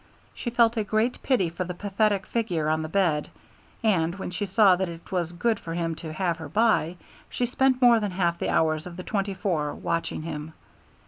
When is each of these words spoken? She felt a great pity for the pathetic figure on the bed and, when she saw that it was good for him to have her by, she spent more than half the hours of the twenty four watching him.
She 0.33 0.49
felt 0.49 0.77
a 0.77 0.83
great 0.83 1.21
pity 1.21 1.47
for 1.51 1.63
the 1.63 1.75
pathetic 1.75 2.25
figure 2.25 2.69
on 2.69 2.81
the 2.81 2.89
bed 2.89 3.29
and, 3.83 4.15
when 4.15 4.31
she 4.31 4.47
saw 4.47 4.75
that 4.75 4.89
it 4.89 5.11
was 5.11 5.31
good 5.31 5.59
for 5.59 5.75
him 5.75 5.93
to 5.97 6.11
have 6.11 6.37
her 6.37 6.49
by, 6.49 6.95
she 7.29 7.45
spent 7.45 7.79
more 7.83 7.99
than 7.99 8.09
half 8.13 8.39
the 8.39 8.49
hours 8.49 8.87
of 8.87 8.97
the 8.97 9.03
twenty 9.03 9.35
four 9.35 9.75
watching 9.75 10.23
him. 10.23 10.53